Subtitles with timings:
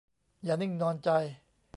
[0.43, 1.09] อย่านิ่งนอนใจ